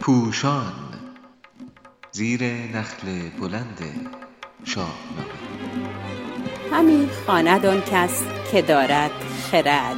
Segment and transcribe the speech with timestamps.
[0.00, 0.72] پوشان
[2.12, 3.78] زیر نخل بلند
[4.64, 5.42] شاهنامه
[6.72, 8.22] همی خواند آن کس
[8.52, 9.10] که دارد
[9.50, 9.96] خرد.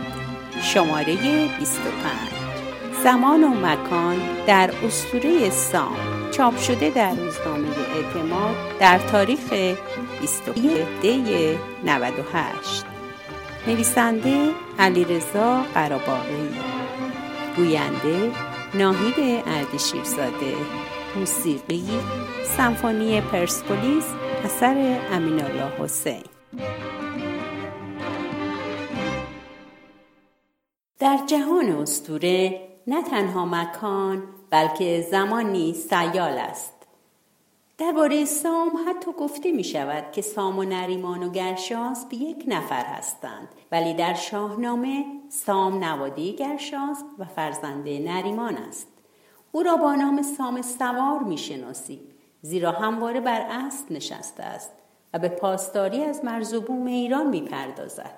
[0.63, 1.15] شماره
[1.59, 2.45] 25
[3.05, 4.17] زمان و مکان
[4.47, 5.97] در اسطوره سام.
[6.31, 9.77] چاپ شده در روزنامه اعتماد در تاریخ
[10.21, 12.94] 21 دی 98
[13.67, 16.49] نویسنده علیرضا قراباقی.
[17.57, 18.33] گوینده
[18.75, 20.55] ناهید اردشیرزاده.
[21.17, 21.85] موسیقی
[22.57, 24.05] سمفونی پرسپولیس
[24.45, 26.23] اثر امین الله حسین.
[30.99, 36.74] در جهان استوره نه تنها مکان بلکه زمان نیز سیال است.
[37.79, 42.85] درباره سام حتی گفته می شود که سام و نریمان و گرشاس به یک نفر
[42.85, 43.49] هستند.
[43.73, 48.89] ولی در شاهنامه سام نواده گرشاس و فرزنده نریمان است.
[49.53, 52.01] او را با نام سام سوار می شناسی
[52.43, 54.71] زیرا همواره بر اسب نشسته است
[55.15, 58.17] و به پاسداری از مرزوبوم ایران می پردازد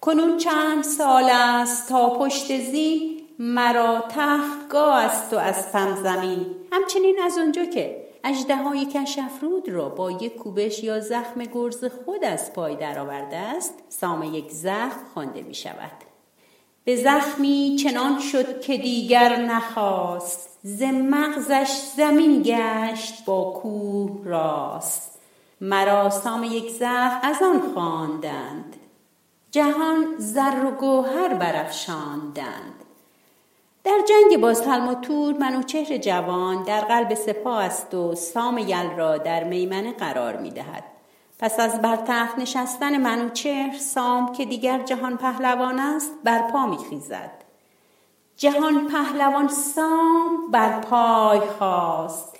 [0.00, 6.46] کنون چند سال است تا پشت زین مرا تختگاه است و از پم زمین.
[6.72, 12.24] همچنین از آنجا که اجده های کشفرود را با یک کوبش یا زخم گرز خود
[12.24, 15.92] از پای درآورده است سام یک زخم خوانده می شود
[16.84, 25.20] به زخمی چنان شد که دیگر نخواست ز مغزش زمین گشت با کوه راست.
[25.60, 28.76] مرا سام یک زخم از آن خواندند.
[29.50, 32.81] جهان زر و گوهر برافشاندند.
[34.12, 39.18] جنگ با سلم و تور منوچهر جوان در قلب سپاه است و سام یل را
[39.18, 40.84] در میمنه قرار می دهد.
[41.38, 46.78] پس از بر تخت نشستن منوچهر سام که دیگر جهان پهلوان است بر پا می
[46.90, 47.30] خیزد.
[48.36, 52.36] جهان پهلوان سام بر پای خواست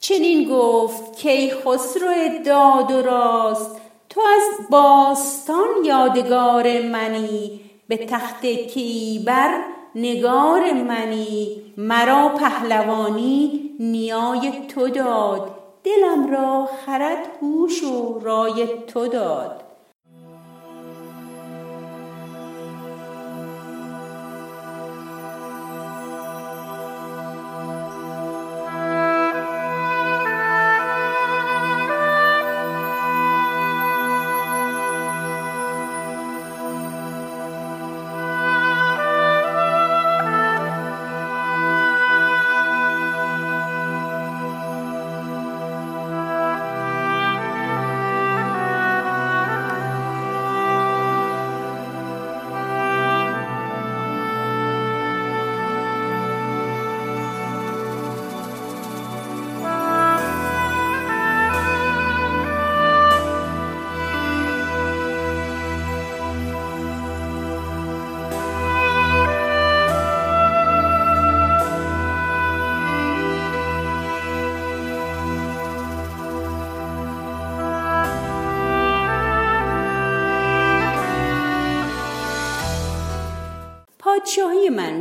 [0.00, 9.73] چنین گفت کی خسرو داد و راست تو از باستان یادگار منی به تخت کیبر
[9.94, 15.50] نگار منی مرا پهلوانی نیای تو داد.
[15.84, 19.63] دلم را خرد هوش و رای تو داد.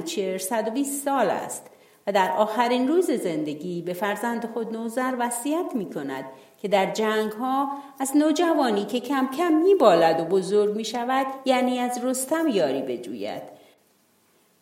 [0.04, 1.68] منوچهر 120 سال است
[2.08, 6.26] و در آخرین روز زندگی به فرزند خود نوزر وصیت می کند
[6.62, 11.28] که در جنگ ها از نوجوانی که کم کم می بالد و بزرگ می شود
[11.46, 13.42] یعنی از رستم یاری بجوید.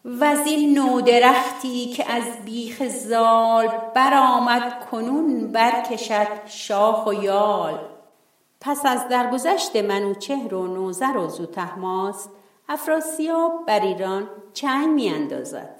[0.05, 7.79] و از این نودرختی که از بیخ زال برآمد کنون برکشد شاخ و یال.
[8.61, 12.29] پس از درگذشت منوچهر و نوزر و زوتهماست
[12.69, 15.75] افراسیاب بر ایران چنگ میاندازد.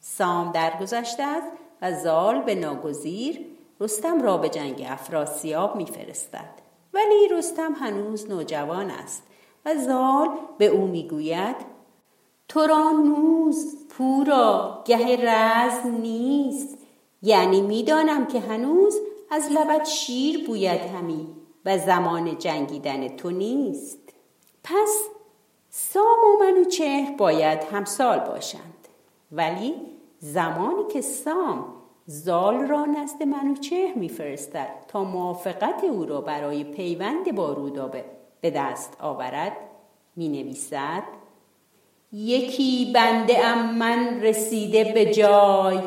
[0.00, 1.46] سام درگذشته است
[1.82, 3.46] و زال به ناگزیر
[3.80, 6.50] رستم را به جنگ افراسیاب میفرستد.
[6.94, 9.22] ولی رستم هنوز نوجوان است
[9.64, 10.28] و زال
[10.58, 11.56] به او می‌گوید
[12.48, 16.78] تو را نوز پورا گه رزم نیست.
[17.22, 18.96] یعنی می‌دانم که هنوز
[19.30, 21.28] از لبت شیر بوید همی
[21.64, 23.98] و زمان جنگیدن تو نیست.
[24.64, 25.02] پس
[25.78, 28.88] سام و منوچهر باید همسال باشند.
[29.32, 29.74] ولی
[30.18, 31.64] زمانی که سام
[32.06, 38.04] زال را نزد منوچهر میفرستد تا موافقت او را برای پیوند با رودابه
[38.40, 39.56] به دست آورد
[40.16, 41.02] می نویسد
[42.12, 45.78] یکی بنده ام من رسیده به جای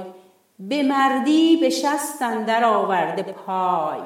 [0.60, 4.02] به مردی به شست اندر آورده پای.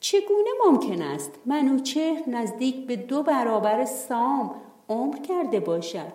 [0.00, 4.54] چگونه ممکن است منوچهر نزدیک به دو برابر سام
[4.88, 6.12] عمر کرده باشد.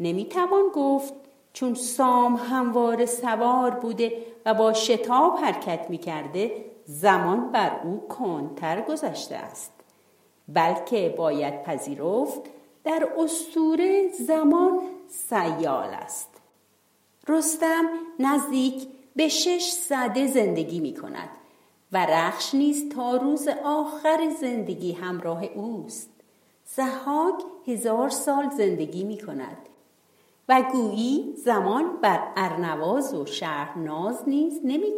[0.00, 1.14] نمی‌توان گفت
[1.52, 4.12] چون سام هموار سوار بوده
[4.46, 9.72] و با شتاب حرکت می‌کرده زمان بر او کنتر گذشته است.
[10.48, 12.40] بلکه باید پذیرفت
[12.84, 16.28] در استوره زمان سیال است.
[17.28, 17.84] رستم
[18.18, 21.28] نزدیک به شش سده زندگی می کند
[21.92, 26.10] و رخش نیز تا روز آخر زندگی همراه اوست.
[26.64, 27.34] زحاک
[27.68, 29.68] هزار سال زندگی می کند.
[30.48, 34.96] و گویی زمان بر ارنواز و شهرناز نیز نمی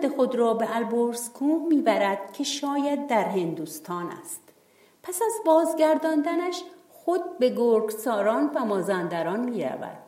[0.00, 4.40] فرزند خود را به البرز کوه می‌برد که شاید در هندوستان است
[5.02, 9.98] پس از بازگرداندنش خود به گرگساران و مازندران می رود.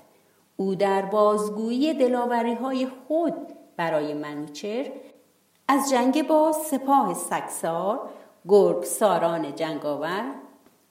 [0.56, 3.34] او در بازگویی دلاوری های خود
[3.76, 4.92] برای منوچر
[5.68, 8.00] از جنگ با سپاه سکسار،
[8.48, 10.24] گرگساران جنگاور،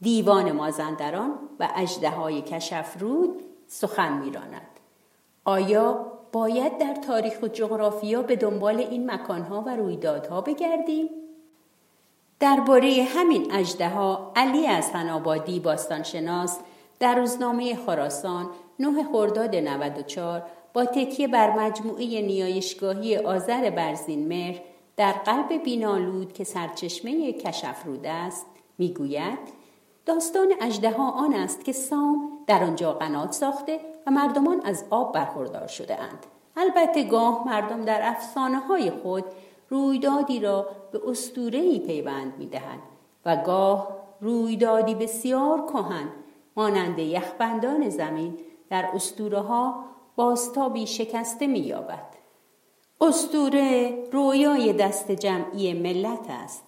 [0.02, 4.68] دیوان مازندران و اجده های کشفرود سخن میراند.
[5.46, 11.10] آیا باید در تاریخ و جغرافیا به دنبال این مکانها و رویدادها بگردیم؟
[12.40, 13.52] درباره همین
[13.82, 16.60] ها علی از آبادی باستانشناس
[17.00, 18.50] در روزنامه خراسان
[18.80, 20.44] 9 خرداد 94
[20.74, 24.62] با تکیه بر مجموعه نیایشگاهی آذر برزین مهر
[24.98, 28.46] در قلب بینالود که سرچشمه کشفرود است
[28.78, 29.40] می‌گوید
[30.06, 30.52] داستان
[30.98, 36.02] ها آن است که سام در آنجا قنات ساخته و مردمان از آب برخوردار شده
[36.02, 36.26] اند.
[36.58, 39.24] البته گاه مردم در افسانه های خود
[39.70, 41.00] رویدادی را به
[41.54, 42.82] ای پیوند می دهند
[43.26, 43.88] و گاه
[44.22, 46.10] رویدادی بسیار کهن
[46.56, 48.38] مانند یخبندان زمین
[48.70, 52.06] در استوره ها باستابی شکسته می یابد.
[53.02, 56.64] استوره رویای دست جمعی ملت است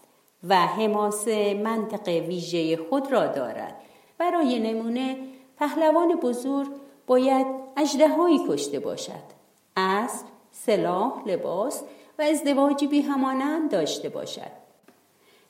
[0.49, 1.27] و حماس
[1.63, 3.81] منطق ویژه خود را دارد
[4.17, 5.17] برای نمونه
[5.57, 6.69] پهلوان بزرگ
[7.07, 7.47] باید
[7.77, 9.33] اجدهایی کشته باشد.
[9.77, 11.83] اسب سلاح لباس
[12.19, 14.63] و ازدواجی بی همانند داشته باشد.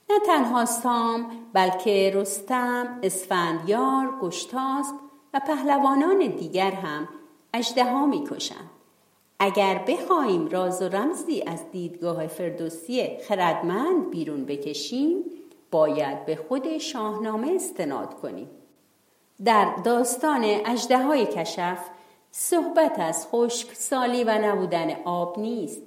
[0.09, 4.95] نه تنها سام بلکه رستم اسفندیار گشتاسب
[5.33, 7.07] و پهلوانان دیگر هم
[7.53, 8.69] اجدها می‌کشند.
[9.39, 15.23] اگر بخواهیم راز و رمزی از دیدگاه فردوسی خردمند بیرون بکشیم
[15.71, 18.49] باید به خود شاهنامه استناد کنیم.
[19.45, 21.79] در داستان اجده کشف
[22.31, 25.81] صحبت از خشک سالی و نبودن آب نیست.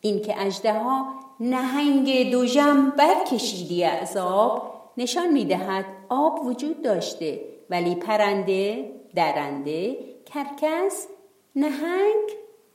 [0.00, 1.06] اینکه اجده ها
[1.40, 11.06] نهنگ دوژم برکشیدی از آب نشان می‌دهد آب وجود داشته ولی پرنده درنده کرکس
[11.56, 12.28] نهنگ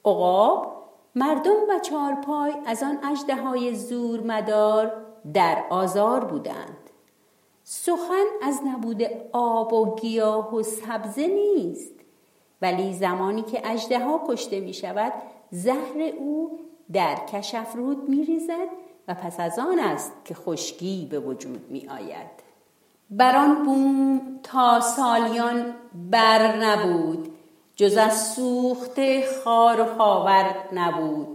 [0.06, 0.76] عقاب
[1.16, 4.94] مردم و چارپای از آن اجده های زور مدار
[5.34, 6.85] در آزار بودند.
[7.68, 11.94] سخن از نبود آب و گیاه و سبزه نیست
[12.62, 15.14] ولی زمانی که اجده ها کشته می شود
[15.52, 16.60] زهر او
[16.94, 18.68] در کشفرود می ریزد
[19.08, 22.44] و پس از آن است که خشکی به وجود می آید
[23.10, 25.76] بران بوم تا سالیان
[26.12, 27.34] بر نبود
[27.76, 29.00] جز از سوخت
[29.44, 31.35] خار و خاور نبود.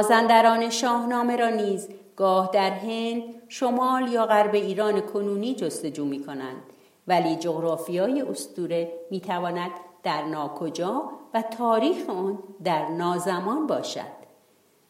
[0.00, 6.62] مازندران شاهنامه را نیز گاه در هند شمال یا غرب ایران کنونی جستجو می کنند
[7.08, 9.70] ولی جغرافیای استوره می تواند
[10.02, 14.20] در ناکجا و تاریخ آن در نازمان باشد.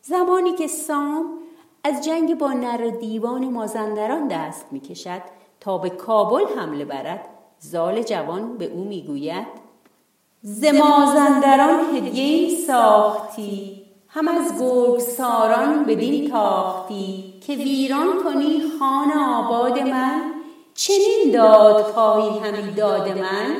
[0.03, 1.39] زمانی که سام
[1.85, 5.23] از جنگ با نر دیوان مازندران دست می کشد
[5.61, 9.47] تا به کابل حمله برد زال جوان به او می گوید
[10.43, 13.80] ز مازندران هدیه ساختی.
[14.13, 20.23] هم از گرگ ساران بدین تاختی که ویران کنی خان آباد من.
[20.75, 23.57] چنین داد خواهی همی داد من.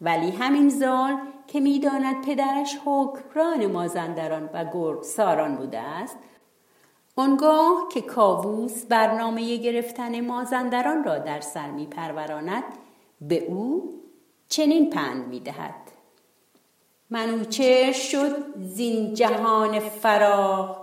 [0.00, 6.16] ولی همین زال که می‌داند پدرش حکمران مازندران و گرگ ساران بوده است
[7.16, 12.64] آنگاه که کاووس برنامه گرفتن مازندران را در سر می پروراند
[13.20, 13.94] به او
[14.48, 15.40] چنین پند می
[17.10, 20.76] دهد منوچه شد زین جهان فراخ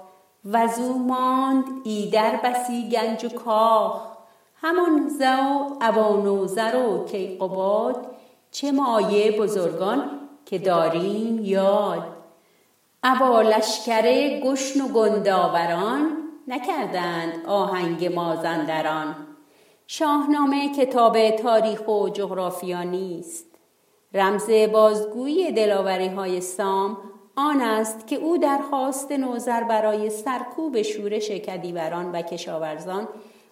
[0.46, 4.02] و زو ماند ایدر بسی گنج و کاخ.
[4.56, 8.08] همان زو ابانوزر و کیقباد
[8.52, 12.04] چه مایه بزرگان که داریم یاد.
[13.04, 19.16] ابا لشکره گشن و گنداوران نکردند آهنگ مازندران.
[19.88, 23.53] شاهنامه کتاب تاریخ و جغرافیا نیست.
[24.14, 26.98] رمز بازگویی دلاوری های سام
[27.36, 33.08] آن است که او درخواست نوزر برای سرکوب شورش کدیوران و کشاورزان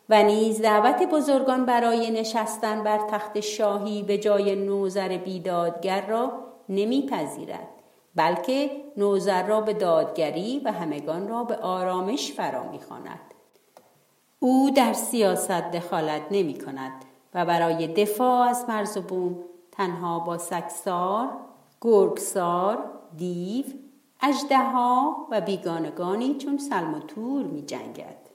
[0.10, 6.32] و نیز دعوت بزرگان برای نشستن بر تخت شاهی به جای نوزر بیدادگر را
[6.70, 7.68] نمیپذیرد
[8.16, 13.20] بلکه نوزر را به دادگری و همگان را به آرامش فرا می‌خواند.
[14.40, 16.92] او در سیاست دخالت نمی کند
[17.34, 21.30] و برای دفاع از مرز و بوم تنها با سکسار،
[21.82, 23.66] گرگسار، دیو،
[24.22, 28.31] اجدها و بیگانگانی چون سلم و تور می جنگد.